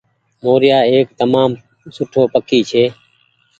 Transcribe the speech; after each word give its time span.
موريآ 0.43 0.77
ايڪ 0.91 1.07
تمآم 1.19 1.51
سٺو 1.95 2.21
پکي 2.33 2.59
ڇي۔ 2.69 2.83